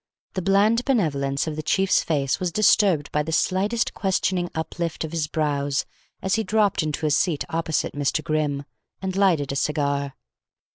The 0.33 0.41
bland 0.41 0.83
benevolence 0.83 1.45
of 1.45 1.55
the 1.55 1.61
chief's 1.61 2.01
face 2.01 2.39
was 2.39 2.51
disturbed 2.51 3.11
by 3.11 3.21
the 3.21 3.31
slightest 3.31 3.93
questioning 3.93 4.49
uplift 4.55 5.03
of 5.03 5.11
his 5.11 5.27
brows 5.27 5.85
as 6.23 6.33
he 6.33 6.43
dropped 6.43 6.81
into 6.81 7.05
a 7.05 7.11
seat 7.11 7.43
opposite 7.49 7.93
Mr. 7.93 8.23
Grimm, 8.23 8.63
and 8.99 9.15
lighted 9.15 9.51
a 9.51 9.55
cigar. 9.55 10.15